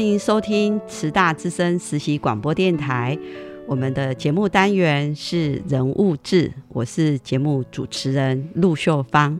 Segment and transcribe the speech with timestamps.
[0.00, 3.18] 欢迎收听慈大之声实习广播电台。
[3.70, 9.38] 我们的节目单元是人物志，我是节目主持人陆秀芳。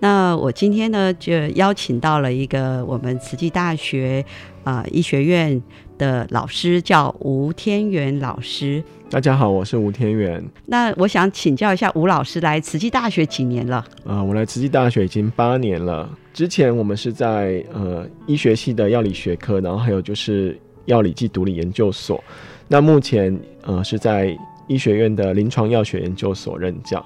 [0.00, 4.24] 那我今天呢，就邀请到了一个我们慈济大学
[4.64, 5.62] 啊医学院
[5.96, 8.82] 的老师，叫吴天元老师。
[9.08, 10.44] 大家好，我是吴天元。
[10.66, 13.86] 那我想请教一下吴老师，来慈济大学几年了？
[14.04, 16.10] 啊，我来慈济大学已经八年了。
[16.34, 22.20] 之前我们是在呃医学系的药理学科，然后还有就是药理暨毒理研究所。
[22.68, 27.04] 那目前呃是在医学院的临床药学研究所任教，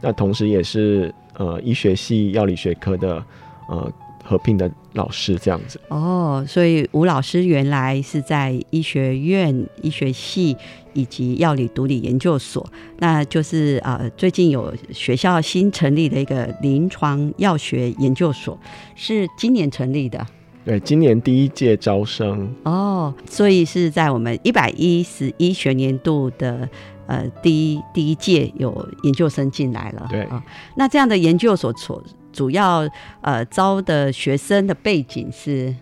[0.00, 3.22] 那同时也是呃医学系药理学科的
[3.68, 3.92] 呃
[4.24, 5.78] 合并的老师这样子。
[5.88, 10.56] 哦，所以吴老师原来是在医学院医学系
[10.94, 12.66] 以及药理毒理研究所，
[12.98, 18.58] 那就是呃最近有学校新成立的一个临床药学研究所，
[18.94, 20.26] 是今年成立的。
[20.64, 22.48] 对，今年第一届招生。
[22.62, 26.68] 哦，所以是在我们一百一十一学年度的
[27.06, 30.06] 呃第一第一届有研究生进来了。
[30.08, 30.22] 对。
[30.24, 30.42] 啊，
[30.76, 32.00] 那这样的研究所所
[32.32, 32.88] 主要
[33.22, 35.74] 呃招的学生的背景是，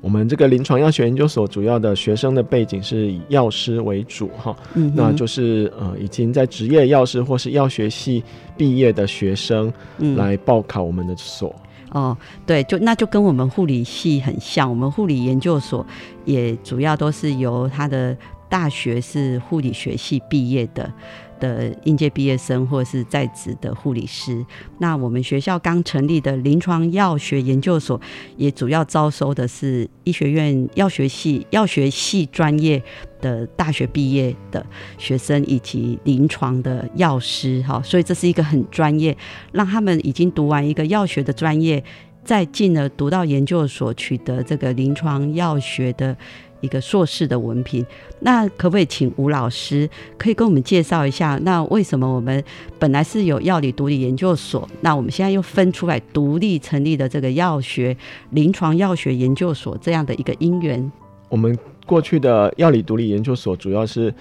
[0.00, 8.22] 我们这个临床药学研究所主要的学生的背景是以药师为主哈，嗯，那就是呃已经在职业药师或是药学系
[8.56, 9.72] 毕业的学生
[10.16, 11.54] 来报考我们的所。
[11.94, 15.86] 哦，对，就那就跟我们护理系很像，我们护理研究所
[16.24, 18.16] 也主要都是由他的
[18.54, 20.92] 大学是护理学系毕业的。
[21.40, 24.42] 的应届毕业生或者是在职的护理师，
[24.78, 28.00] 那我们学校刚成立的临床药学研究所，
[28.36, 32.80] 也主要招收的是医学院药学系、药学系专业
[33.20, 34.64] 的大学毕业的
[34.96, 39.14] 学生以及临床的药师，哈，所以这是一个很专业，
[39.52, 41.82] 让他们已经读完一个药学的专业，
[42.24, 46.16] 再进而读到研究所，取得这个临床药学的。
[46.64, 47.84] 一个硕士的文凭，
[48.20, 51.38] 那可不可以请吴老师可以跟我们介绍一下？
[51.42, 52.42] 那为什么我们
[52.78, 57.96] 本来是有药理独立研究所，那我们现在又分出来独立成立的这个药学
[58.30, 60.90] 临床药学研究所这样的一个因缘？
[61.28, 64.12] 我们过去的药理独立研究所主要是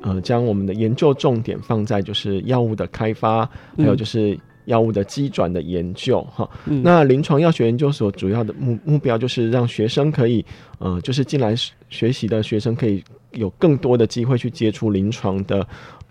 [0.00, 4.38] 呃将我们的研究重点放在就是药物的开发，还有就是。
[4.66, 10.44] 药物的机转的研究，哈，那临床药学研究所主要的目目标就是让学生可以，
[10.78, 11.54] 呃，就是进来
[11.88, 13.02] 学习的学生可以
[13.32, 15.66] 有更多的机会去接触临床的，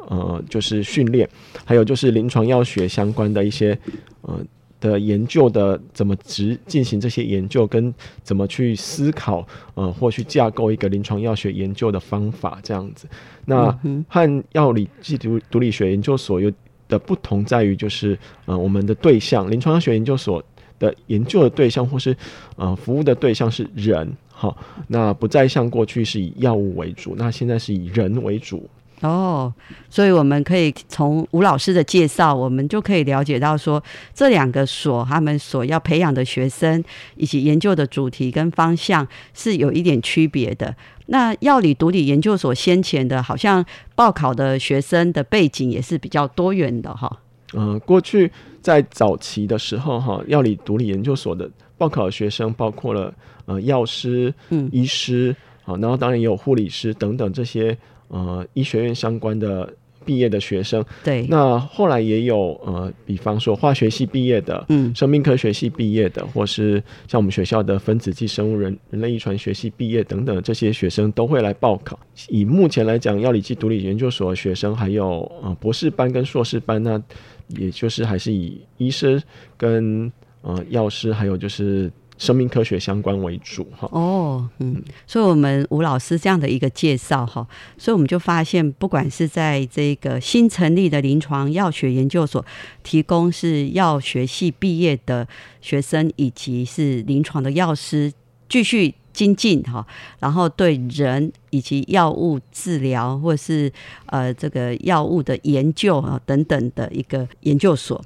[0.10, 1.30] 呃，就是训练，
[1.64, 3.78] 还有就是临床药学相关的一些，
[4.22, 4.38] 呃
[4.82, 13.08] 的研究的怎么执进行这些研究，跟怎么去思考，呃，或去架构一个临床药学研究的方法这样子。
[13.46, 13.72] 那
[14.10, 16.52] 和药理暨毒毒理学研究所有。
[16.92, 20.44] 的不同在于，就是呃，我们的对象，临床药学研究所
[20.78, 22.16] 的研究的对象，或是
[22.58, 24.54] 呃，服务的对象是人，哈，
[24.88, 28.70] 那不再像过去是以药物为主，那现在是以人为主。
[29.02, 29.52] 哦，
[29.90, 33.84] 所以我们可以从吴老师的介绍，我们就可以了解到说，
[34.14, 36.84] 这两个所他们所要培养的学生
[37.16, 40.76] 以及研究的主题跟方向是有一点区别的。
[41.12, 43.64] 那药理毒理研究所先前的，好像
[43.96, 47.20] 报考的学生的背景也是比较多元的哈。
[47.54, 48.32] 嗯，过去
[48.62, 53.14] 在早期的时候哈，药理毒理研究所的报考的学生包括了
[53.46, 55.36] 呃药师、嗯医师
[55.66, 57.78] 啊，然后当然也有护理师等等这些
[58.08, 59.68] 呃医学院相关的
[60.06, 60.84] 毕业的学生。
[61.04, 72.00] 对，那后来也有呃，比方说化学系毕业的，嗯，生命科学系毕业的，或是像我们学校的分子暨生物人人类遗传学系毕业等等这些学生都会来报考。
[72.30, 77.02] 以目前来讲，药理系独立研究所的学生还有呃博士班跟硕士班，那
[77.50, 79.22] 也就是还是以医师
[79.58, 80.12] 跟
[80.42, 81.92] 呃药师，还有就是。
[82.22, 87.48] 生命科学相关为主哈哦嗯，所以我们吴老师这样的一个介绍哈，
[87.80, 92.46] 所以我们就发现，不管是在这个新成立的临床药学研究所，
[92.84, 95.28] 提供是药学系毕业的
[95.62, 98.14] 学生，以及是临床的药师
[98.48, 99.84] 继续精进哈，
[100.20, 103.74] 然后对人以及药物治疗或是
[104.06, 108.00] 呃这个药物的研究啊等等的一个研究所。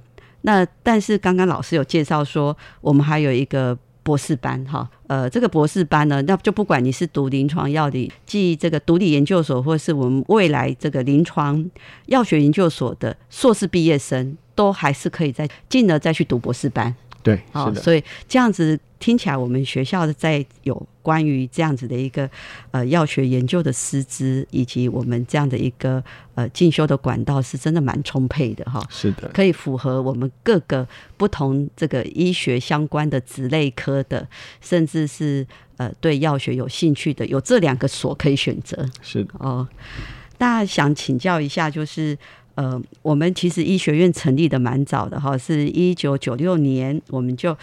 [0.43, 3.77] 那但是刚刚老师有介绍说，我们还有一个。
[4.05, 11.67] 博士班哈，呃，这个博士班呢，那就不管你是读临床药理，即这个独立研究所，或是我们未来这个临床
[12.05, 16.95] 药学研究所的硕士毕业生，都还是可以再进而再去读博士班。
[17.25, 22.29] 对，好，所以这样子听起来，我们学校的在有关于这样子的一个
[22.69, 26.03] 呃药学研究的师资，以及我们这样的一个
[26.35, 28.79] 呃进修的管道，是真的蛮充沛的哈。
[28.91, 30.87] 是的，可以符合我们各个
[31.17, 34.27] 不同这个医学相关的子类科的，
[34.61, 35.47] 甚至是
[35.77, 38.87] 呃对药学有兴趣的，有这两个所可以选择。
[39.01, 39.67] 是的哦，
[40.37, 42.15] 那想请教一下，就是。
[42.55, 47.55] 呃，我们其实医学院成立的蛮早的哈，是一九九六年我们就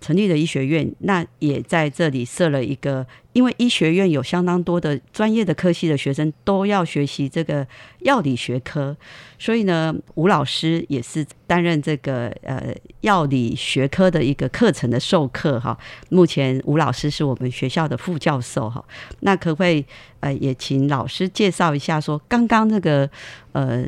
[0.00, 7.64] 成立了医学院，那也在这里设了一个，因为医学院有相当多的专业的科系的学生都要学习这个
[8.00, 8.96] 药理学科，
[9.38, 15.78] 所以呢，吴老师也是担任这个呃药理学科的一个课程的授课哈。
[16.08, 18.84] 目前吴老师是我们学校的副教授哈，
[19.20, 19.84] 那可不可以
[20.18, 23.08] 呃也请老师介绍一下，说刚刚那个
[23.52, 23.86] 呃。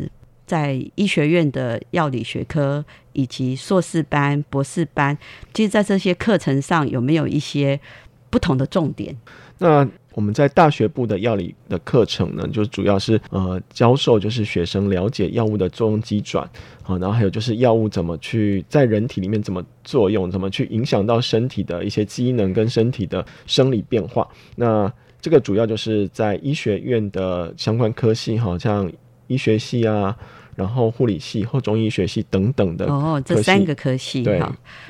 [0.53, 2.85] 在医学院的药理学科
[3.15, 5.17] 以及硕士班、博士班，
[5.55, 7.81] 其实，在这些课程上有没有一些
[8.29, 9.17] 不同的重点？
[9.57, 16.45] 那我们在大学部的药理的课程呢，就主要是呃教授就是学生了解药物的作用机转
[16.83, 24.29] 啊，然后还有就是药物怎么去在人体里面怎么作用，怎么去影响到身体的一些机能跟身体的生理变化。
[24.57, 28.93] 那这个主要就是在医学院的相关科系，好像
[29.29, 30.15] 医学系啊。
[30.55, 34.41] 然后护理系或中医学系等等的哦，这三个科系对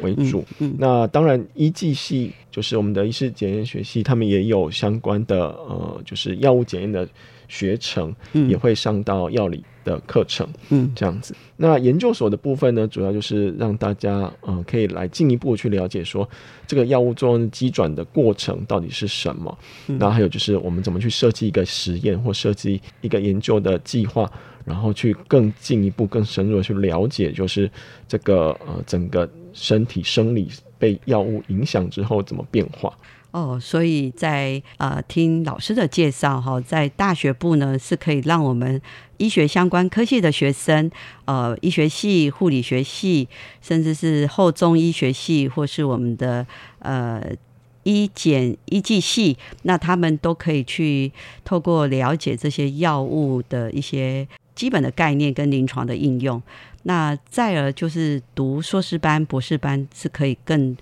[0.00, 0.44] 为主。
[0.79, 7.09] 那当然医技系就是我们的医师检验学系，他们也有相关的呃，就是药物检验的
[7.49, 8.14] 学程，
[8.49, 10.49] 也会上到药理的课程。
[10.70, 11.35] 嗯，这样子。
[11.56, 16.29] 那研究所的部分呢，主要就是让大家嗯可以来进一步去了解说
[16.67, 19.56] 这个药物作用机转的过程到底是什么。
[19.87, 24.29] 然后还有就是我们怎么去设计一个实验或设计一个研究的计划。
[24.64, 27.70] 然后去更进一步、更深入的去了解，就是
[28.06, 32.93] 这个呃整个身体生理被药物影响之后怎么变化。
[33.31, 38.81] 哦，所以在呃听老师的介绍哈，在大学部呢是可以让我们
[39.17, 40.91] 医学相关科系的学生，
[41.25, 43.29] 呃医学系、护理学系，
[43.61, 46.47] 甚至是后中医学系，或是我们的
[46.81, 47.23] 呃。
[47.85, 51.11] 医检医技系，那他们都可以去
[51.44, 54.25] 透过了解这些药物的一些。
[54.54, 56.43] 基本的概念跟临床的应用，
[56.82, 60.76] 那再而就是读硕士班、博士班是可以更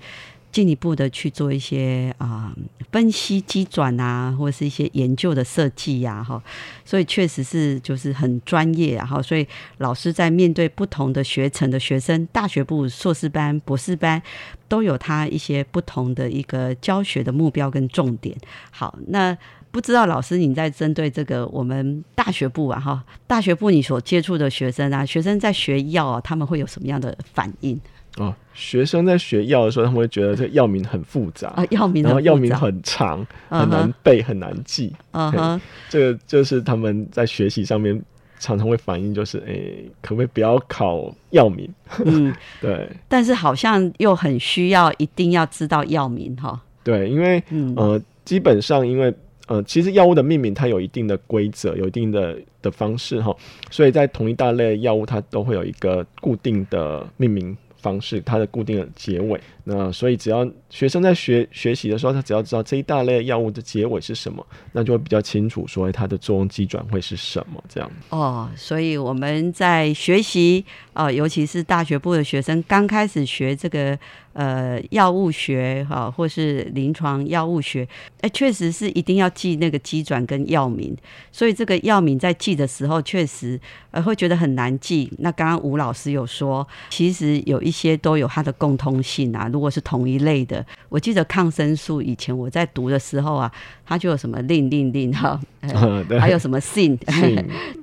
[0.50, 2.52] 进一步的去做一些啊
[2.90, 6.42] 分析机转啊，或者是一些研究的设计呀，哈，
[6.84, 9.46] 所以确实是就是很专业，然后所以
[9.78, 14.20] 老师在面对不同的学程的学生，大学部、硕士班、博士班
[14.66, 18.36] 都有他一些不同的一个教学的目标跟重点。
[18.72, 19.38] 好，那。
[19.70, 27.80] 不知道老师，你在针对这个我们大学部啊，哈，大学部你所接触的学生啊，学生在学药啊，他们会有什么样的反应？
[28.16, 34.92] 哦，学生在学药的时候，他们会觉得这个药名很复杂啊，药名然后药名很长，很难背，很难记。
[35.12, 37.94] 嗯哼，这个就是他们在学习上面
[38.40, 41.72] 常常会反映，就是哎，可不可以不要考药名？
[42.04, 42.90] 嗯， 对。
[43.06, 46.60] 但是好像又很需要一定要知道药名哈。
[46.82, 47.40] 对，因为
[47.76, 49.14] 呃，基本上因为。
[49.50, 53.36] 呃，其实药物的命名它有一定的规则，有一定的的方式哈，
[53.68, 59.40] 所以在同一大类药物它都会有一个固定的命名方式，它的固定的结尾。
[59.64, 67.90] 那所以只要学生在学学习的时候，他只要知道这一大类药物的结尾是什么，那就会比较清楚说它的作用机转会是什么这样。
[68.10, 73.98] 哦，所以我们在学习啊，尤其是大学部的学生刚开始学这个
[74.32, 77.86] 呃药物学哈，或是临床药物学，
[78.20, 80.96] 哎，确实是一定要记那个机转跟药名，
[81.32, 83.60] 所以这个药名在记的时候，确实
[83.90, 85.12] 呃会觉得很难记。
[85.18, 93.50] 那刚刚吴老师有说，其实有一些都有它的共通性啊，如果是同一类的，我记得抗生素以前我在读的时候啊，
[93.84, 95.40] 它就有什么令令令哈，
[96.20, 96.96] 还有什么信，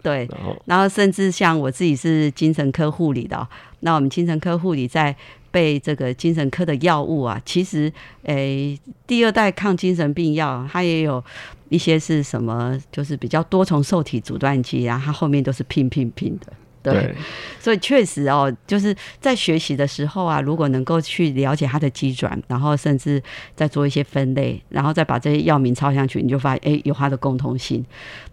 [0.01, 0.27] 对，
[0.65, 0.87] 然后。
[0.87, 3.47] 甚至像我自己是精神科护理的，
[3.81, 5.15] 那我们精神科护理在。
[5.51, 7.91] 被这个精神科的药物啊，其实
[8.23, 11.23] 诶，第二代抗精神病药它也有
[11.69, 17.15] 一些是什么，就是比较多重受体阻断剂啊，它后面都是拼拼拼的，对。
[17.59, 23.21] 所以确实哦，就是在学习的时候啊，如果能够去了解它的机转，然后甚至
[23.55, 27.85] 再做一些分类，然后再把这些药名抄上去，你就发现诶，有它的共同性。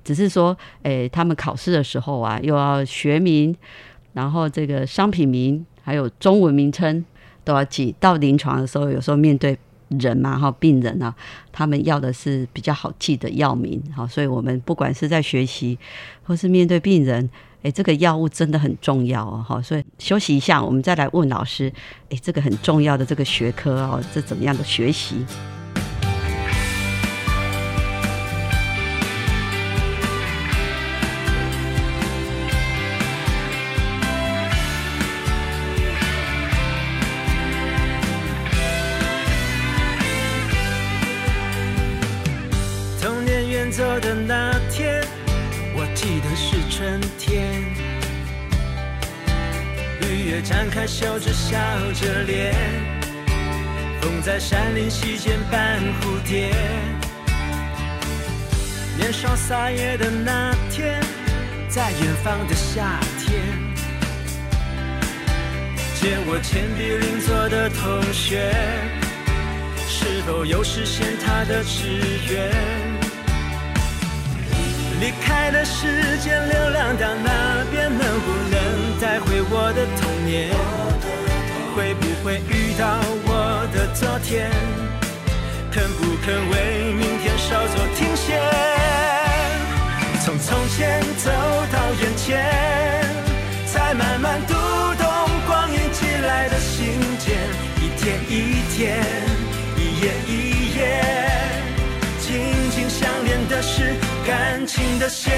[0.05, 3.57] 只是说诶，他们考试的时候啊，又要学名，
[4.15, 5.67] 然后这个商品名。
[5.87, 7.05] 还有中文名称
[7.45, 7.95] 都要记。
[8.01, 9.55] 到临床的时候，有时候面对
[9.89, 11.15] 人嘛，哈，病人啊，
[11.53, 15.79] 他们要的是比较好记的药名，好，所以我们不管是在学习，
[16.23, 17.29] 或是面对病人，
[17.65, 21.71] 诶，这个药物真的很重要哦，哈，所以休息一下，我们再来问老师，
[22.09, 25.17] 诶，这个很重要的这个学科哦，这怎么样的学习？
[46.37, 47.63] 是春天，
[50.01, 51.57] 绿叶展开笑着笑
[51.93, 52.53] 着脸，
[54.01, 56.51] 风在山林溪间伴蝴蝶。
[58.99, 61.01] 年少撒野的那天，
[61.69, 63.41] 在远方的夏天，
[66.01, 68.53] 借我铅笔邻座的同学，
[69.87, 72.84] 是否有实现他的志愿？
[75.01, 80.51] 离开的时间，流浪到那边，能不能带回我的童年？
[81.75, 84.51] 会不会遇到我的昨天？
[85.73, 88.41] 肯不肯为明天稍作停歇？
[90.25, 91.31] 从从前走
[91.73, 92.54] 到眼前，
[104.75, 105.33] 情的线，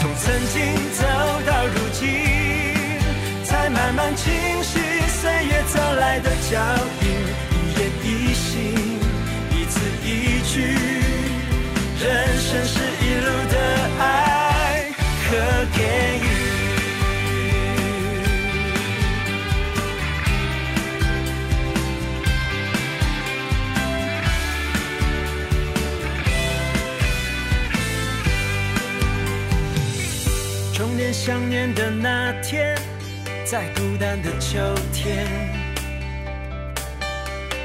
[0.00, 1.04] 从曾经走
[1.46, 2.08] 到如今，
[3.44, 4.78] 才慢慢清晰。
[5.20, 6.58] 岁月走来的脚
[7.02, 7.06] 印，
[7.60, 8.72] 一言一行，
[9.52, 10.62] 一字一句，
[12.02, 12.64] 人生
[31.12, 32.76] 想念的那天，
[33.44, 34.58] 在孤单的秋
[34.92, 35.26] 天，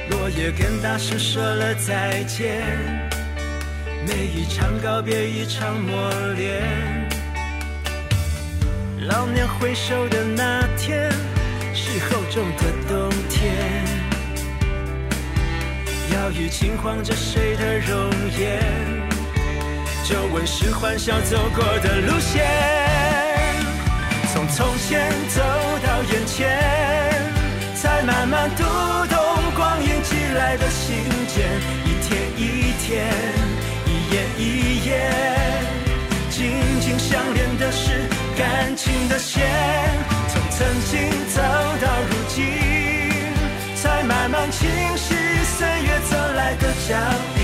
[0.09, 2.61] 落叶跟大树说了再见。
[4.07, 6.61] 每一场告别，一场磨练。
[9.07, 11.11] 老年回首的那天，
[11.73, 13.53] 是厚重的冬天。
[16.13, 18.61] 摇雨轻晃着谁的容颜？
[20.05, 23.02] 皱纹是欢笑走过的路线。
[24.33, 25.41] 从从前走
[25.85, 26.49] 到眼前，
[27.75, 29.15] 才慢慢读懂
[29.55, 30.95] 光阴寄来的信
[31.27, 31.45] 件，
[31.85, 33.13] 一天一天，
[33.85, 34.89] 一页一页，
[36.31, 39.47] 紧紧相连的是感情的线。
[40.29, 41.39] 从曾经走
[41.79, 42.43] 到如今，
[43.75, 45.13] 才慢慢清晰
[45.45, 46.97] 岁月走来的脚
[47.37, 47.41] 印，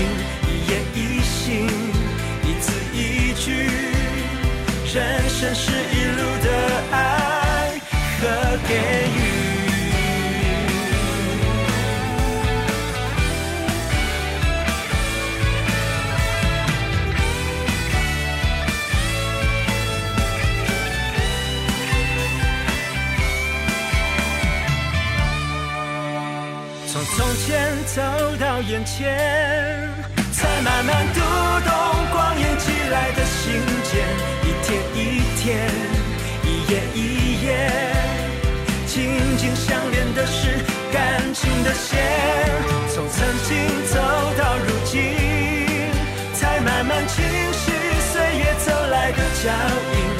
[0.48, 1.68] 一言一行，
[2.42, 3.70] 一字一句。
[4.92, 6.39] 人生是一路
[6.92, 7.80] 爱
[8.20, 8.26] 和
[8.68, 9.18] 给予。
[26.92, 27.48] 从从前
[27.86, 28.02] 走
[28.40, 29.88] 到眼前，
[30.32, 31.70] 才慢慢读懂
[32.10, 33.90] 光阴寄来的信件。
[34.42, 34.98] 一天一
[35.40, 35.70] 天，
[41.62, 41.98] 的线。
[42.92, 43.98] 从曾经走
[44.36, 45.00] 到如今，
[46.34, 47.72] 才慢慢清晰
[48.12, 49.50] 岁月走来的脚
[49.94, 50.19] 印。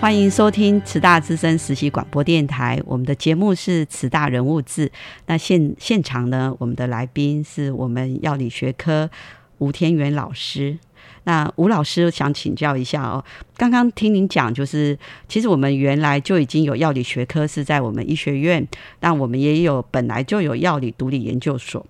[0.00, 4.90] 欢迎收听慈大资深实习广播电台，我们的节目是慈大人物志。
[5.26, 9.10] 那现现场呢，我们的来宾是我们药理学科
[9.58, 10.78] 吴天元老师。
[11.24, 13.22] 那吴老师想请教一下哦，
[13.58, 18.66] 刚刚听您讲，就是其实我们原来就已经有药理学科是在我们医学院，
[19.00, 21.86] 那我们也有本来就有药理独立研究所。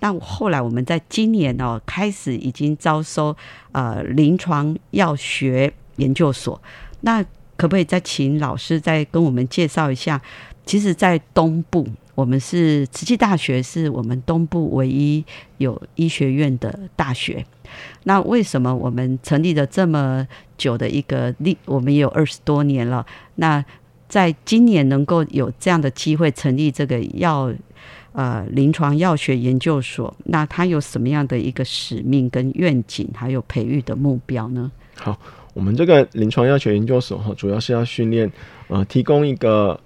[0.00, 3.36] 那后来我们在今年哦开始已经招收
[3.70, 6.60] 呃临床药学研究所，
[7.02, 7.24] 那
[7.56, 10.20] 可不可以再请老师再跟我们介绍一下？
[10.64, 15.24] 其实，在东部，我们是慈济大学，是我们东部唯一
[15.58, 17.44] 有医学院的大学。
[18.04, 20.24] 那为什么我们成立了这么
[20.56, 23.04] 久的一个历，我们也有二十多年了？
[23.34, 23.64] 那
[24.08, 27.52] 在今年能够有这样的机会成立这个药
[28.12, 34.70] 呃临床药学研究所，那它有什么样的一个使命跟愿景，还有培育的目标呢？
[34.94, 35.18] 好。
[35.54, 38.30] 我们这个临床药学研究所哈，主要是要训练，
[38.68, 39.78] 呃，提供一个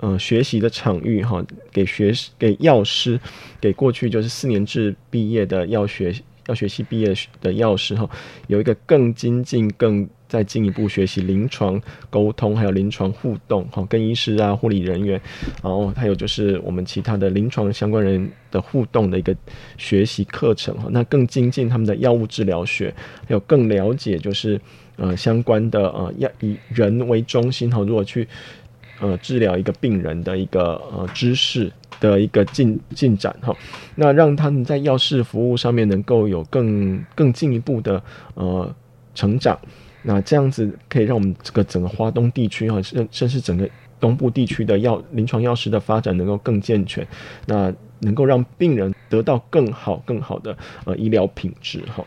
[0.00, 3.18] 呃学习的场域哈，给学给药师，
[3.58, 6.14] 给过去就是四年制毕业的药学
[6.46, 8.08] 药学系毕业的药师哈，
[8.48, 15.18] 有一个更精进、更再进一步学习临床沟通，还有临床互动哈，跟医师啊、护理人员，
[15.62, 19.34] 然后还有就是我们其他的临床相关人的互动的一个
[19.78, 22.94] 学习课程哈，那更精进他们的药物治疗学，
[23.26, 24.60] 还有更了解就是。
[24.98, 28.28] 呃，相关的呃，要以人为中心哈，如果去
[29.00, 33.56] 呃治疗一个病人的一个呃知识的一个进进展哈，
[33.94, 38.02] 那让他们在药事服务上面能够有更更进一步的
[38.34, 38.74] 呃
[39.14, 39.56] 成长，
[40.02, 43.68] 那这样子可以让我们这个整个华东地区哈，甚甚至整个
[44.00, 47.06] 东部地区的药临床药师的发展能够更健全，
[47.46, 52.04] 那能够让病人得到更好更好的呃医疗品质哈，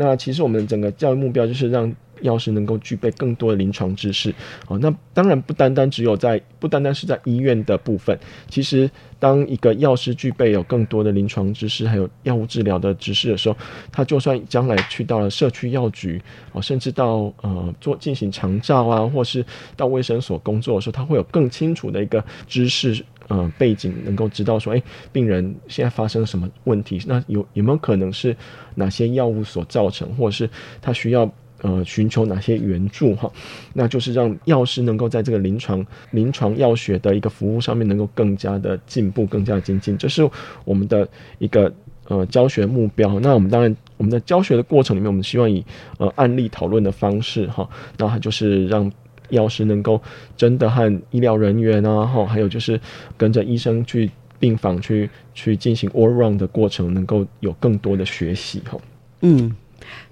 [0.00, 1.94] 那其实我们整个教育目标就是让。
[2.22, 4.30] 药师能够具备更多的临床知识，
[4.68, 8.14] 哦，那当然不单单只有在不单单是在医院的部分。
[8.50, 13.56] 其实，当一个药师具备有更多的临床知识，还有药物治疗的知识的时候，
[13.90, 16.20] 他就算将来去到了社区药局，
[16.52, 19.42] 哦，甚至到呃做进行长照啊，或是
[19.74, 28.36] 到卫生所工作的时候，他会有更清楚的一个知识呃背景，能够知道说，哎，病人现在发生什么问题，那有有没有可能是
[28.74, 30.50] 哪些药物所造成，或者是
[30.82, 31.32] 他需要。
[31.62, 33.30] 呃，寻求哪些援助哈？
[33.74, 40.26] 那就是让药师能够在这个临床临床药学的一个服务上面能够更加的进步，更加的精进，这是
[40.64, 41.06] 我们的
[41.38, 41.70] 一个
[42.08, 43.20] 呃教学目标。
[43.20, 45.62] 那我们当然，我们的教学的过程里面，我们希望以
[45.98, 48.90] 呃案例讨论的方式哈，那它就是让
[49.30, 50.00] 药师能够
[50.36, 52.80] 真的和医疗人员啊，哈，还有就是
[53.16, 58.78] 跟着医生去病房去去进行 all round 的过程，能够有更多的学习哈。
[59.22, 59.54] 嗯。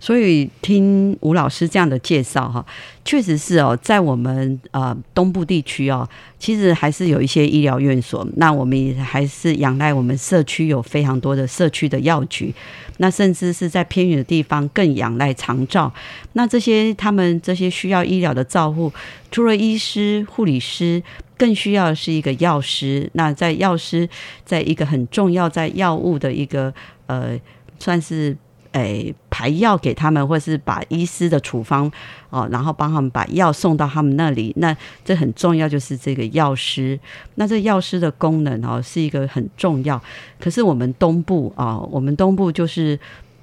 [0.00, 2.64] 所以听吴老师这样的介绍哈，
[3.04, 8.26] 确实是哦，在我们呃东部地区哦，其实还是有一些医疗院所。
[8.36, 12.54] 那我们也还是仰赖我们社区有非常多的社区的药局，
[12.98, 15.92] 那甚至是在偏远的地方更仰赖长照。
[16.34, 18.92] 那这些他们这些需要医疗的照护，
[19.30, 21.02] 除了医师、护理师，
[21.36, 23.10] 更需要是一个药师。
[23.14, 24.08] 那在药师
[24.44, 26.72] 在一个很重要在药物的一个
[27.06, 27.38] 呃，
[27.80, 28.36] 算是。
[28.78, 31.90] 诶，排药给他们，或是把医师的处方
[32.30, 34.52] 哦，然后帮他们把药送到他们那里。
[34.56, 36.98] 那这很重要，就是这个药师。
[37.34, 40.02] 那这药师的功能哦，是一个很重要。
[40.40, 42.98] 可是我们东部啊，我们东部就是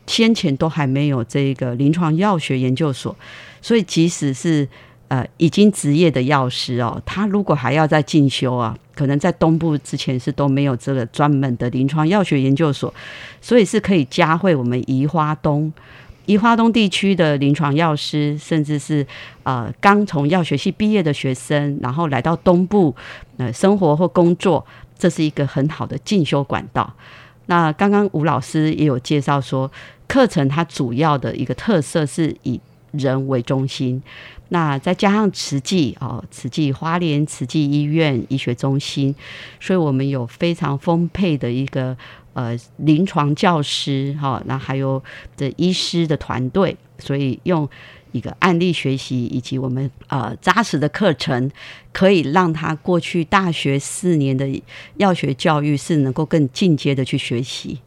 [0.08, 3.16] 先前都还没有这个临床药学研究所，
[3.62, 4.68] 所以即使是。
[5.08, 12.92] 呃，已经职业的药师哦，他如果还要再进修啊，可能在东部之前是都没有这个专门的临床药学研究所，
[13.40, 15.72] 所以是可以加会我们宜花东、
[16.26, 19.06] 宜花东地区的临床药师，甚至是
[19.44, 22.96] 呃刚从药学系毕业的学生，然后来到东部
[23.38, 24.66] 呃生活或工作，
[24.98, 26.92] 这是一个很好的进修管道。
[27.46, 29.72] 那刚刚吴老师也有介绍说，
[30.08, 32.60] 课程它主要的一个特色是以
[32.92, 34.02] 人为中心。
[34.50, 39.14] 那再加上慈济哦，慈济花莲慈济医院医学中心，
[39.60, 41.98] 所以我们有非常丰沛的一个
[42.34, 45.04] 呃临床教师哈，那还有
[45.36, 47.68] 的医师的团队，所以用
[48.12, 51.50] 一个案例学习以及我们呃扎实的课程，
[51.92, 54.48] 可以让他过去大学四年的
[54.98, 57.80] 药学教育是能够更进阶的去学习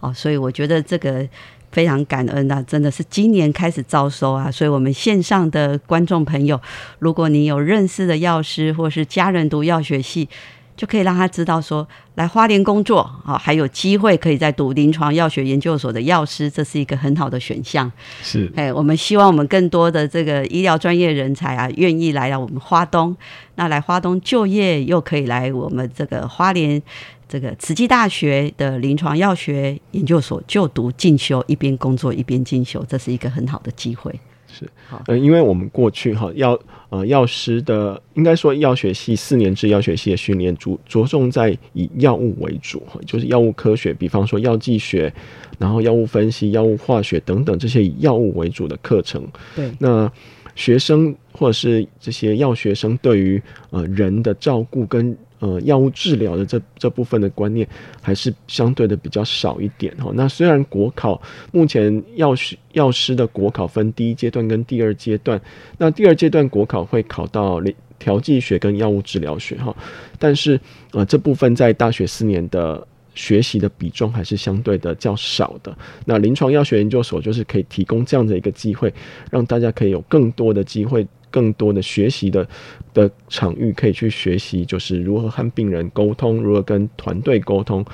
[0.00, 1.28] 哦，所以我觉得这个。
[1.72, 6.60] 非常感恩啊，真的是今年开始招收啊，所以我们线上的观众朋友，
[6.98, 10.28] 如果你有认识的药师或是家人读药学系，
[10.76, 11.86] 就可以让他知道说，
[12.16, 17.90] 来花莲工作啊，还有机会可以在读临床药学研究所的药师，这是一个很好的选项。
[18.22, 23.16] 是，哎，我们希望我们更多的这个医疗专业人才啊，愿意来到我们花东，
[23.54, 26.80] 那来花东就业，又可以来我们这个花莲
[27.26, 34.14] 这个慈济大学的临床药学研究所就读进修，一边工作一边进修，这是一个很好的机会。
[34.58, 34.68] 是，
[35.06, 45.12] 呃，因为我们过去哈药呃药师的，应该说药学系四年制药学系的训练主着重在以药物为主哈，就是药物科学，比方说药剂学，
[45.58, 49.26] 然后药物分析、药物化学等等这些以药物为主的课程。
[49.54, 50.10] 对，那
[50.54, 57.68] 学生或者是这些药学生对于呃人的照顾跟呃，药物治疗的这这部分的观念
[58.00, 60.10] 还是相对的比较少一点哈。
[60.14, 61.20] 那虽然国考
[61.52, 65.38] 目前药师药师的国考分第一阶段跟第二阶段，
[65.76, 67.62] 那第二阶段国考会考到
[67.98, 69.76] 调剂学跟药物治疗学哈，
[70.18, 70.58] 但是
[70.92, 75.76] 呃这部分在大学四年的学习的比重还是相对的较少的。
[76.06, 78.92] 那临床药学研究所就是可以提供这样的一个机会，
[79.30, 81.06] 让大家可以有更多的机会。
[81.36, 82.48] 更多的学习的
[82.94, 87.84] 的场域可以去学习，就是如何和病人沟通，如何跟团队沟通，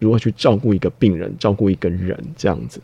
[0.00, 2.80] 如何去照顾一个病人，照顾一个人这样子。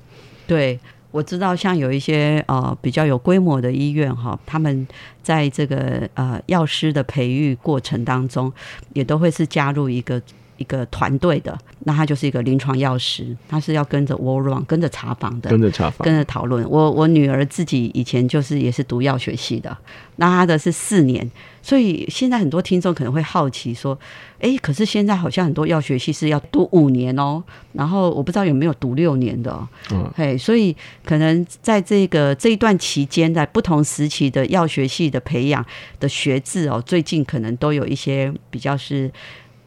[0.46, 0.78] 对，
[1.10, 4.86] 我知道像有一些呃比较有规模的医院哈，他们
[5.24, 8.52] 在这个呃药师的培育过程当中，
[8.92, 10.22] 也都会是加入一个。
[10.56, 16.68] 一个团队的，那他就是一个临床药师，他是要跟着 w a r o n 跟着查房的，跟着查房，跟着讨论。
[16.68, 19.76] 我我女儿自己以前就是也是读药学系的，
[20.16, 21.30] 那她的是四年，
[21.62, 23.98] 所以现在很多听众可能会好奇说，
[24.40, 27.42] 哎，可是现在好像很多药学系是要读五年哦，
[27.72, 35.64] 然后我不知道有没有读六年的，嗯，嘿，所以可能在这个这一段期间，在不同时期的药学系的培养
[36.00, 39.10] 的学制哦，最近可能都有一些比较是。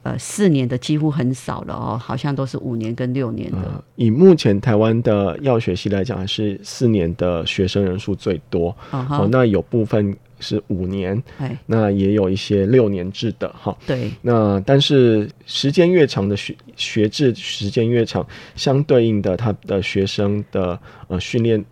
[0.10, 3.84] 呃，四年的几乎很少了哦，好像都是五年跟六年的。
[3.96, 8.76] 以目前台湾的药学系来讲，还是四年的学生人数最多。
[8.92, 11.22] 哦，那有部分是五年，
[11.68, 13.78] 那也有一些六年制的哈。
[13.86, 14.10] 对。
[14.24, 21.64] 那但是时间越长的学学制时间越长，相对应的他的学生的呃训练，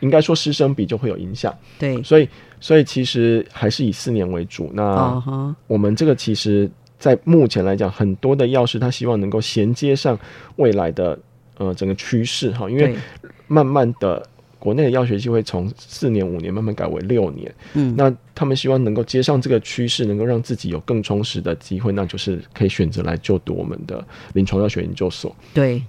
[0.00, 1.56] 应该说师生比就会有影响。
[1.78, 2.02] 对。
[2.02, 2.28] 所以
[2.60, 4.70] 所以其实还是以四年为主。
[4.74, 6.70] 那我们这个其实。
[6.98, 10.18] 在目前来讲，很多的药师他希望能够衔接上
[10.56, 11.18] 未来的
[11.56, 12.94] 呃整个趋势哈，因为
[13.46, 14.26] 慢慢的
[14.58, 25.34] 国内的药学系会从四年五年慢慢改为六年，嗯，那他们希望能够接上这个趋势，能够让自己有更充实的机会，那就是可以选择来就读我们的临床药学研究所。
[25.54, 25.80] 对，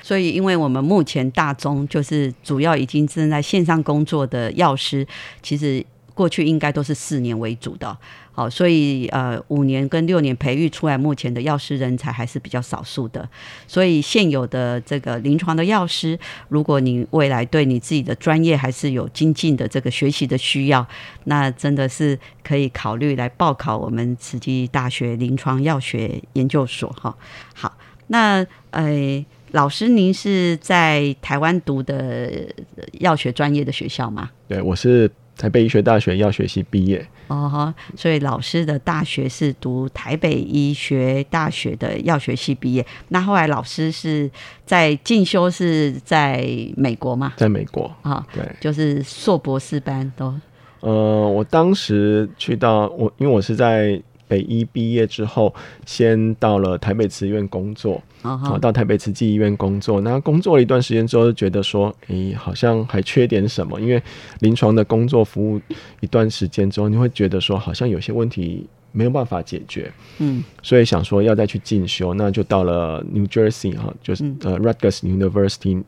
[0.00, 5.06] 所以因为我们目前大中就是主要已经正在线上工作的药师，
[5.42, 7.94] 其实过去应该都是四年为主的。
[8.36, 13.28] 好，所以呃，五年跟六年培育出来，目前的药师人才还是比较少数的。
[13.68, 16.18] 所以现有的这个临床的药师，
[16.48, 20.84] 如果你未来对你自己的专业还是有精进的这个学习的需要，
[21.26, 27.16] 那真的是可以考虑来报考我们慈济大学临床药学研究所哈。
[27.54, 27.72] 好，
[28.08, 32.52] 那呃，老师您是在台湾读的
[32.94, 34.28] 药学专业的学校吗？
[34.48, 35.08] 对，我是。
[35.36, 42.86] 台北医学大学药学系毕业哦哈，所以老师的大学是读台北医学大学的药学系毕业。
[43.08, 44.30] 那后来老师是
[44.64, 47.32] 在进修是在美国嘛？
[47.36, 50.34] 在美国啊，对，就是硕博士班都。
[50.80, 54.00] 呃，我当时去到我，因为我是在。
[54.26, 55.54] 北医毕业之后，
[55.86, 60.00] 先到了台北慈医院工作，啊，到台北慈济医院工作。
[60.00, 63.80] 那工作了一段时间之后，就觉得说，诶，好像还缺点什么。
[63.80, 64.02] 因为
[64.40, 65.60] 临床的工作服务
[66.00, 75.82] 一段时间之后，你会觉得说，好像有些问题没有办法解决，嗯，所以想说要再去进修，那就到了 New Jersey 哈，就是呃 Rutgers University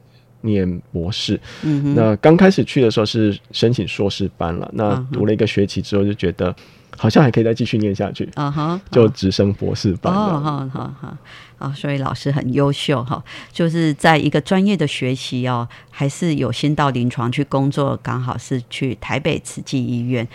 [0.47, 1.39] 念博士。
[1.63, 6.55] 嗯那刚开始去的时候是申请硕士班了，那读了一个学期之后，就觉得。
[6.99, 11.17] 好像还可以再继续念下去，啊哈，就直升博士班哦，好好好，
[11.59, 20.27] 啊，所以老师很优秀哈，就是在一个专业的学习哦，还是有先到临床去工作，刚好是去台北慈济医院，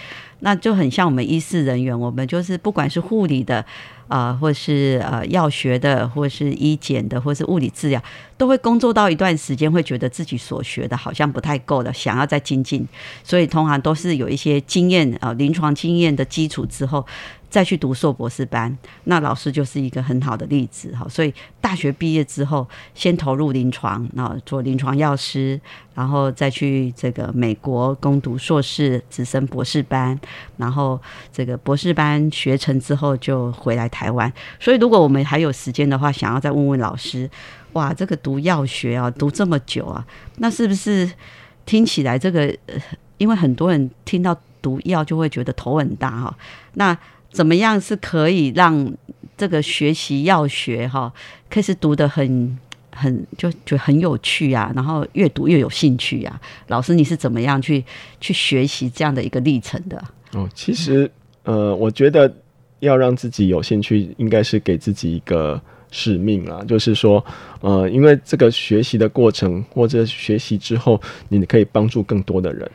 [0.42, 3.66] 那就很像我们医师人员，我们就是不管是护理的。
[4.12, 8.04] 啊，或是呃药学的，或是医检的，或是物理治疗，
[8.38, 12.88] 都会工作到一段时间，会觉得自己所学的好像不太够了，想要再精进，
[13.24, 16.52] 所以通常都是有一些经验啊，临床经验的基。
[16.52, 17.08] 础之后，
[17.52, 18.76] 再去读硕博士班。
[19.04, 21.06] 那老师就是一个很好的例子哈。
[21.08, 25.60] 所以大学毕业之后，先投入临床，然后做临床药师，
[25.94, 30.20] 然后再去这个美国攻读硕士，直升博士班，
[30.58, 31.00] 然后
[31.32, 34.32] 这个博士班学成之后就回来台湾。
[34.60, 37.30] 所以如果我们还有时间的话，想要再问问老师，
[37.74, 40.04] 哇，这个读药学啊，读这么久啊，
[40.38, 41.12] 那是不是
[41.66, 42.58] 听起来这个？
[43.18, 46.36] 因为很多人听到毒药就会觉得头很大哈，
[46.74, 46.98] 那
[47.32, 48.94] 怎么样是可以让
[49.38, 51.12] 这个学习药学哈，
[51.50, 52.58] 开始读的很
[52.92, 56.40] 很就就很有趣啊，然后越读越有兴趣啊？
[56.68, 57.84] 老师你是怎么样去
[58.20, 60.04] 去学习这样的一个历程的？
[60.34, 61.10] 哦，其实
[61.44, 62.32] 呃，我觉得
[62.80, 67.24] 要让自己有兴趣，应该是给自己一个使命啦，就是说
[67.62, 72.70] 呃，因为这个学习的过程或者学习之后，你可以帮助更多的人。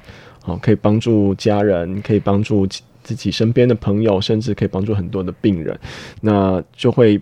[0.47, 2.65] 哦，可以帮助家人，可以帮助
[3.07, 5.79] 自己身边的朋友，甚至可以帮助很多的病人，
[6.21, 7.21] 那就会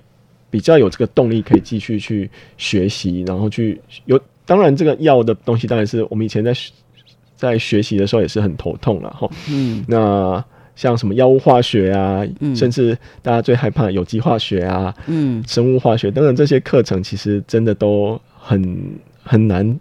[0.49, 4.19] 比较有这个动力，可以继续去学习，然后去有。
[4.47, 6.55] 当然，这个药的东西，当然是我们以前在
[7.37, 9.29] 在学习的时候也是很头痛了哈。
[9.51, 10.43] 嗯，那
[10.75, 12.25] 像什么药物化学啊，
[12.57, 19.79] 甚至大家最害怕有机化学啊，嗯，生物化学等等这些课程，其实真的都很很难。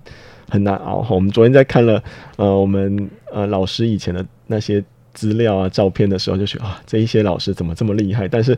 [0.49, 1.15] 很难熬哈。
[1.15, 2.03] 我们昨天在看了
[2.35, 8.27] 呃我们呃老师以前的那些资料啊照片的时候，就觉得啊这一些老师怎么这么厉害？
[8.27, 8.57] 但是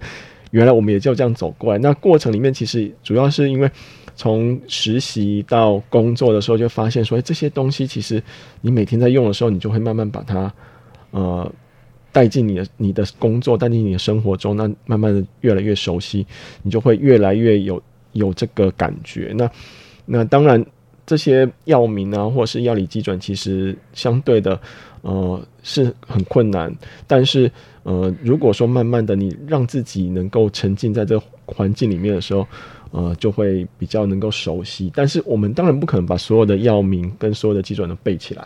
[0.52, 1.80] 原来我们也就这样走过来。
[1.80, 3.70] 那过程里面其实主要是因为
[4.15, 8.22] 从实习到工作的时候，就发现说，这些东西其实
[8.62, 10.54] 你每天在用的时候，你就会慢慢把它
[11.12, 11.52] 呃
[12.12, 14.56] 带进你的你的工作，带进你的生活中。
[14.56, 16.26] 那慢慢的越来越熟悉，
[16.63, 17.82] 你就会越来越有
[18.13, 19.34] 有这个感觉。
[19.36, 19.50] 那
[20.06, 20.65] 那当然。
[21.08, 24.60] 这些药名啊，或者是药理基准，其实相对的，
[25.06, 26.76] 呃，是很困难。
[27.06, 27.50] 但是，
[27.84, 32.48] 呃，如果说慢慢的你让自己能够沉浸在这环境里面的时候，
[32.89, 34.91] 呃，就会比较能够熟悉。
[34.96, 38.41] 但是，我们当然不可能把所有的药名跟所有的基准都背起来，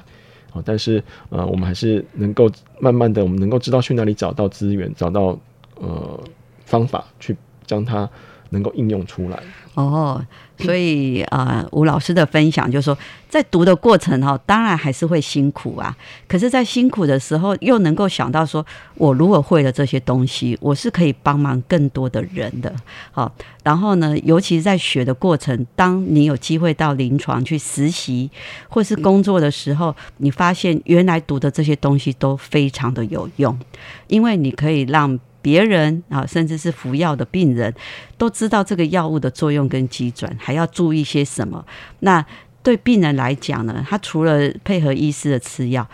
[0.51, 5.39] 啊，但是，呃，我们还是能够慢慢的，我们能够知道去哪里找到资源，找到
[5.75, 6.21] 呃
[6.65, 7.33] 方法去
[7.65, 8.09] 将它
[8.49, 9.39] 能够应用出来。
[9.73, 10.25] 哦。
[10.61, 12.97] 所以啊，吴老师的分享就是说，
[13.29, 15.95] 在读的过程哈，当然还是会辛苦啊。
[16.27, 22.75] 可是，在辛苦的时候，又能够想到说，我如果会了这些东西，我是可以帮忙更多的人的。
[23.11, 23.31] 好，
[23.63, 28.29] 然后呢，尤其是在学的过程，当你有机会到临床去实习
[28.67, 33.57] 或是工作的时候，你发现原来读的这些东西都非常的有用，
[34.07, 35.17] 因为你可以让。
[35.41, 37.73] 别人啊，甚至是服药的病人，
[38.17, 41.65] 都知道这个药物的作用跟机转，还要注意些什么。
[41.99, 42.25] 那
[42.61, 45.87] 对病人来讲呢，他除了配合医师的吃药。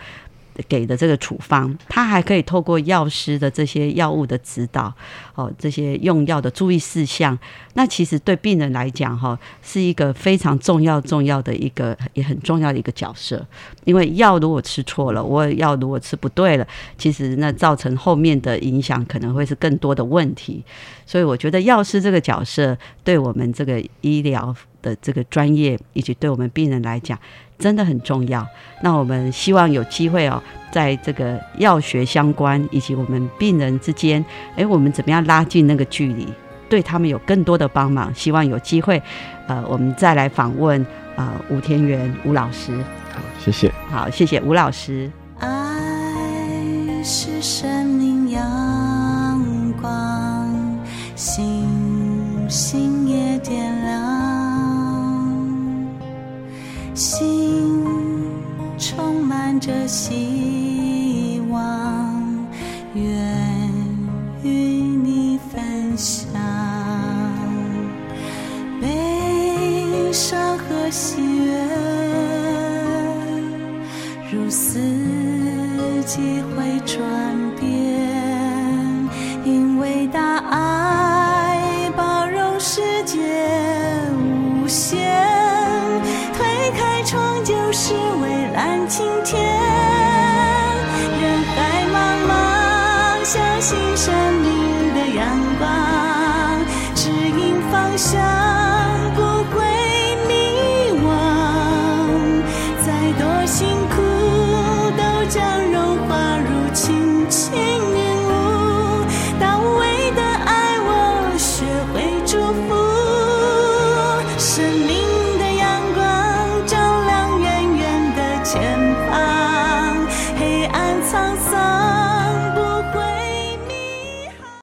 [0.68, 4.92] 给的这个处方，他还可以透过药师的这些药物的指导，
[5.34, 7.38] 哦，这些用药的注意事项，
[7.74, 13.44] 那其实对病人来讲，哈，是一个非常重要、重要的一个也很重要的一个角色。
[13.84, 16.66] 因为药如果吃错了，我药如果吃不对了，
[16.98, 20.64] 其实那造成后面的影响可能会是更多的问题。
[21.04, 24.54] 所以我觉得药师这个角色，对我们这个医疗
[24.86, 27.18] 的这个专业，以及对我们病人来讲。
[27.58, 28.46] 真的很重要。
[28.82, 34.22] 那我们希望有机会哦，在这个药学相关以及我们病人之间，
[34.56, 36.28] 哎，我们怎么样拉近那个距离，
[36.68, 38.14] 对他们有更多的帮忙。
[38.14, 39.02] 希望有机会，
[39.48, 40.84] 呃，我们再来访问
[41.16, 42.76] 啊，吴天元吴老师。
[43.10, 43.72] 好，谢谢。
[43.88, 45.10] 好，谢谢吴老师。
[45.40, 45.48] 爱
[47.02, 50.46] 是生命阳光，
[51.14, 51.66] 星
[52.50, 52.95] 星
[56.96, 57.84] 心
[58.78, 62.10] 充满着希望，
[62.94, 63.04] 愿
[64.42, 66.32] 与你分享。
[68.80, 71.52] 悲伤和喜悦，
[74.32, 74.80] 如四
[76.06, 77.04] 季会转
[77.60, 77.68] 变，
[79.44, 80.75] 因为大爱
[88.66, 89.40] 蔚蓝晴天，
[91.22, 91.96] 人海茫
[92.28, 95.24] 茫，相信生命的阳
[95.56, 95.68] 光，
[96.96, 98.55] 指引方向。